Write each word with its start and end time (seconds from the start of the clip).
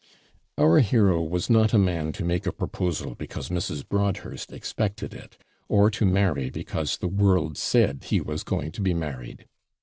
Our 0.57 0.79
hero 0.79 1.21
was 1.21 1.47
not 1.47 1.75
a 1.75 1.77
man 1.77 2.11
to 2.13 2.25
make 2.25 2.47
a 2.47 2.51
proposal 2.51 3.13
because 3.13 3.49
Mrs. 3.49 3.87
Broadhurst 3.87 4.51
expected 4.51 5.13
it, 5.13 5.37
or 5.69 5.91
to 5.91 6.07
marry 6.07 6.49
because 6.49 6.97
the 6.97 7.07
world 7.07 7.55
said 7.55 8.05
he 8.05 8.19
was 8.19 8.43
going 8.43 8.71
to 8.71 8.81
be 8.81 8.95
married. 8.95 9.45